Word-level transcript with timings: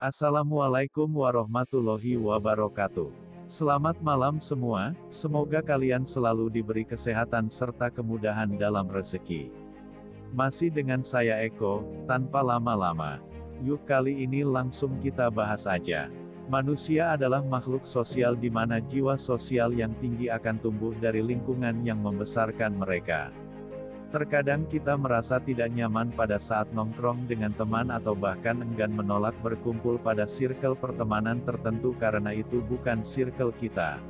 Assalamualaikum 0.00 1.12
warahmatullahi 1.12 2.16
wabarakatuh. 2.16 3.12
Selamat 3.44 4.00
malam 4.00 4.40
semua, 4.40 4.96
semoga 5.12 5.60
kalian 5.60 6.08
selalu 6.08 6.48
diberi 6.48 6.88
kesehatan 6.88 7.52
serta 7.52 7.92
kemudahan 7.92 8.56
dalam 8.56 8.88
rezeki. 8.88 9.52
Masih 10.32 10.72
dengan 10.72 11.04
saya 11.04 11.44
Eko, 11.44 11.84
tanpa 12.08 12.40
lama-lama. 12.40 13.20
Yuk 13.60 13.84
kali 13.84 14.24
ini 14.24 14.40
langsung 14.40 14.96
kita 15.04 15.28
bahas 15.28 15.68
aja. 15.68 16.08
Manusia 16.48 17.12
adalah 17.12 17.44
makhluk 17.44 17.84
sosial 17.84 18.40
di 18.40 18.48
mana 18.48 18.80
jiwa 18.80 19.20
sosial 19.20 19.68
yang 19.76 19.92
tinggi 20.00 20.32
akan 20.32 20.64
tumbuh 20.64 20.96
dari 20.96 21.20
lingkungan 21.20 21.84
yang 21.84 22.00
membesarkan 22.00 22.72
mereka. 22.72 23.28
Terkadang 24.10 24.66
kita 24.66 24.98
merasa 24.98 25.38
tidak 25.38 25.70
nyaman 25.70 26.10
pada 26.10 26.34
saat 26.34 26.66
nongkrong 26.74 27.30
dengan 27.30 27.54
teman 27.54 27.94
atau 27.94 28.18
bahkan 28.18 28.58
enggan 28.58 28.90
menolak 28.90 29.38
berkumpul 29.38 30.02
pada 30.02 30.26
circle 30.26 30.74
pertemanan 30.74 31.38
tertentu 31.46 31.94
karena 31.94 32.34
itu 32.34 32.58
bukan 32.58 33.06
circle 33.06 33.54
kita. 33.54 34.02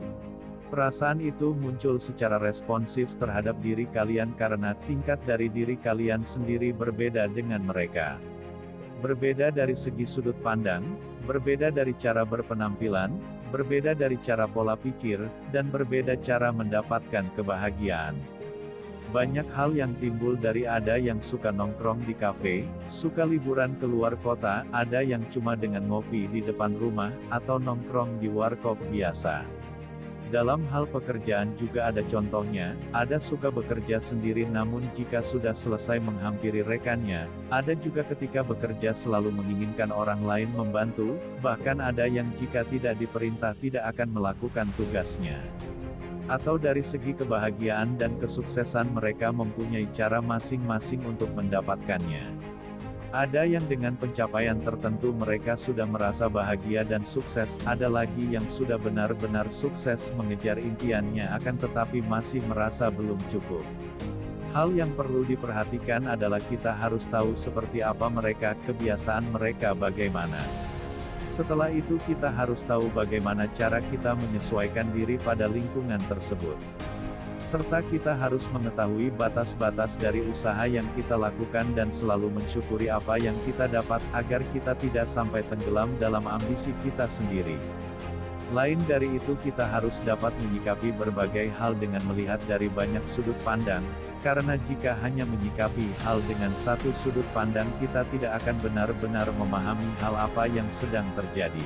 Perasaan 0.72 1.20
itu 1.20 1.52
muncul 1.52 2.00
secara 2.00 2.40
responsif 2.40 3.12
terhadap 3.20 3.60
diri 3.60 3.84
kalian 3.92 4.32
karena 4.40 4.72
tingkat 4.88 5.20
dari 5.28 5.52
diri 5.52 5.76
kalian 5.76 6.24
sendiri 6.24 6.72
berbeda 6.72 7.28
dengan 7.28 7.68
mereka. 7.68 8.16
Berbeda 9.04 9.52
dari 9.52 9.76
segi 9.76 10.08
sudut 10.08 10.36
pandang, 10.40 10.96
berbeda 11.28 11.68
dari 11.68 11.92
cara 12.00 12.24
berpenampilan, 12.24 13.12
berbeda 13.52 13.92
dari 13.92 14.16
cara 14.24 14.48
pola 14.48 14.80
pikir, 14.80 15.20
dan 15.52 15.68
berbeda 15.68 16.16
cara 16.24 16.48
mendapatkan 16.48 17.28
kebahagiaan. 17.36 18.39
Banyak 19.10 19.50
hal 19.50 19.74
yang 19.74 19.90
timbul 19.98 20.38
dari 20.38 20.70
ada 20.70 20.94
yang 20.94 21.18
suka 21.18 21.50
nongkrong 21.50 22.06
di 22.06 22.14
kafe, 22.14 22.62
suka 22.86 23.26
liburan 23.26 23.74
keluar 23.82 24.14
kota, 24.22 24.62
ada 24.70 25.02
yang 25.02 25.26
cuma 25.34 25.58
dengan 25.58 25.82
ngopi 25.90 26.30
di 26.30 26.38
depan 26.38 26.78
rumah, 26.78 27.10
atau 27.34 27.58
nongkrong 27.58 28.22
di 28.22 28.30
warkop 28.30 28.78
biasa. 28.94 29.42
Dalam 30.30 30.62
hal 30.70 30.86
pekerjaan 30.86 31.58
juga 31.58 31.90
ada 31.90 32.06
contohnya, 32.06 32.78
ada 32.94 33.18
suka 33.18 33.50
bekerja 33.50 33.98
sendiri 33.98 34.46
namun 34.46 34.86
jika 34.94 35.26
sudah 35.26 35.58
selesai 35.58 35.98
menghampiri 35.98 36.62
rekannya, 36.62 37.26
ada 37.50 37.74
juga 37.74 38.06
ketika 38.06 38.46
bekerja 38.46 38.94
selalu 38.94 39.34
menginginkan 39.34 39.90
orang 39.90 40.22
lain 40.22 40.54
membantu, 40.54 41.18
bahkan 41.42 41.82
ada 41.82 42.06
yang 42.06 42.30
jika 42.38 42.62
tidak 42.62 42.94
diperintah 43.02 43.58
tidak 43.58 43.90
akan 43.90 44.14
melakukan 44.14 44.70
tugasnya 44.78 45.42
atau 46.30 46.54
dari 46.54 46.86
segi 46.86 47.10
kebahagiaan 47.18 47.98
dan 47.98 48.14
kesuksesan 48.22 48.94
mereka 48.94 49.34
mempunyai 49.34 49.90
cara 49.90 50.22
masing-masing 50.22 51.02
untuk 51.02 51.28
mendapatkannya. 51.34 52.38
Ada 53.10 53.42
yang 53.42 53.66
dengan 53.66 53.98
pencapaian 53.98 54.62
tertentu 54.62 55.10
mereka 55.10 55.58
sudah 55.58 55.82
merasa 55.82 56.30
bahagia 56.30 56.86
dan 56.86 57.02
sukses, 57.02 57.58
ada 57.66 57.90
lagi 57.90 58.22
yang 58.30 58.46
sudah 58.46 58.78
benar-benar 58.78 59.50
sukses 59.50 60.14
mengejar 60.14 60.62
impiannya 60.62 61.26
akan 61.34 61.58
tetapi 61.58 62.06
masih 62.06 62.38
merasa 62.46 62.86
belum 62.86 63.18
cukup. 63.34 63.66
Hal 64.54 64.70
yang 64.78 64.94
perlu 64.94 65.26
diperhatikan 65.26 66.06
adalah 66.06 66.38
kita 66.38 66.70
harus 66.70 67.10
tahu 67.10 67.34
seperti 67.34 67.82
apa 67.82 68.06
mereka, 68.06 68.54
kebiasaan 68.62 69.34
mereka 69.34 69.74
bagaimana. 69.74 70.69
Setelah 71.30 71.70
itu 71.70 71.94
kita 72.10 72.26
harus 72.26 72.66
tahu 72.66 72.90
bagaimana 72.90 73.46
cara 73.54 73.78
kita 73.78 74.18
menyesuaikan 74.18 74.90
diri 74.90 75.14
pada 75.14 75.46
lingkungan 75.46 76.02
tersebut. 76.10 76.58
Serta 77.38 77.86
kita 77.86 78.18
harus 78.18 78.50
mengetahui 78.50 79.14
batas-batas 79.14 79.94
dari 79.94 80.26
usaha 80.26 80.66
yang 80.66 80.84
kita 80.98 81.14
lakukan 81.14 81.70
dan 81.78 81.94
selalu 81.94 82.34
mensyukuri 82.34 82.90
apa 82.90 83.16
yang 83.16 83.38
kita 83.46 83.70
dapat 83.70 84.02
agar 84.10 84.42
kita 84.50 84.74
tidak 84.76 85.06
sampai 85.06 85.46
tenggelam 85.46 85.94
dalam 86.02 86.26
ambisi 86.26 86.74
kita 86.82 87.06
sendiri. 87.06 87.56
Lain 88.50 88.82
dari 88.90 89.14
itu 89.14 89.38
kita 89.46 89.62
harus 89.62 90.02
dapat 90.02 90.34
menyikapi 90.42 90.90
berbagai 90.98 91.54
hal 91.54 91.78
dengan 91.78 92.02
melihat 92.10 92.42
dari 92.50 92.66
banyak 92.66 93.06
sudut 93.06 93.38
pandang, 93.46 93.86
karena 94.26 94.58
jika 94.66 94.98
hanya 95.06 95.22
menyikapi 95.22 95.86
hal 96.02 96.18
dengan 96.26 96.50
satu 96.58 96.90
sudut 96.90 97.24
pandang 97.30 97.70
kita 97.78 98.02
tidak 98.10 98.42
akan 98.42 98.58
benar-benar 98.58 99.30
memahami 99.38 99.86
hal 100.02 100.18
apa 100.18 100.50
yang 100.50 100.66
sedang 100.74 101.06
terjadi. 101.14 101.62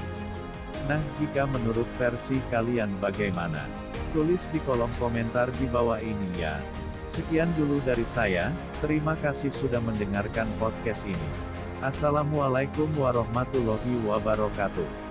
Nah, 0.85 1.01
jika 1.17 1.49
menurut 1.49 1.89
versi 1.97 2.37
kalian 2.53 3.01
bagaimana? 3.01 3.65
Tulis 4.13 4.53
di 4.53 4.61
kolom 4.69 4.93
komentar 5.01 5.49
di 5.57 5.65
bawah 5.65 5.97
ini 5.97 6.29
ya. 6.37 6.61
Sekian 7.09 7.49
dulu 7.57 7.81
dari 7.81 8.05
saya, 8.05 8.53
terima 8.85 9.17
kasih 9.25 9.49
sudah 9.49 9.81
mendengarkan 9.81 10.47
podcast 10.61 11.09
ini. 11.09 11.31
Assalamualaikum 11.81 12.93
warahmatullahi 13.01 14.05
wabarakatuh. 14.05 15.04